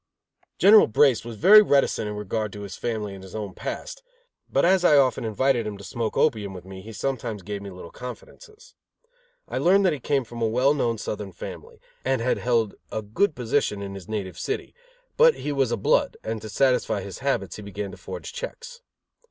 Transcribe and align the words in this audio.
General 0.57 0.87
Brace 0.87 1.23
was 1.23 1.35
very 1.35 1.61
reticent 1.61 2.09
in 2.09 2.15
regard 2.15 2.51
to 2.53 2.61
his 2.61 2.75
family 2.75 3.13
and 3.13 3.21
his 3.23 3.35
own 3.35 3.53
past, 3.53 4.01
but 4.51 4.65
as 4.65 4.83
I 4.83 4.97
often 4.97 5.23
invited 5.23 5.67
him 5.67 5.77
to 5.77 5.83
smoke 5.83 6.17
opium 6.17 6.55
with 6.55 6.65
me, 6.65 6.81
he 6.81 6.91
sometimes 6.91 7.43
gave 7.43 7.61
me 7.61 7.69
little 7.69 7.91
confidences. 7.91 8.73
I 9.47 9.59
learned 9.59 9.85
that 9.85 9.93
he 9.93 9.99
came 9.99 10.23
from 10.23 10.41
a 10.41 10.47
well 10.47 10.73
known 10.73 10.97
Southern 10.97 11.31
family, 11.33 11.79
and 12.03 12.19
had 12.19 12.39
held 12.39 12.73
a 12.91 13.03
good 13.03 13.35
position 13.35 13.83
in 13.83 13.93
his 13.93 14.09
native 14.09 14.39
city; 14.39 14.73
but 15.17 15.35
he 15.35 15.51
was 15.51 15.71
a 15.71 15.77
blood, 15.77 16.17
and 16.23 16.41
to 16.41 16.49
satisfy 16.49 17.01
his 17.01 17.19
habits 17.19 17.57
he 17.57 17.61
began 17.61 17.91
to 17.91 17.97
forge 17.97 18.33
checks. 18.33 18.81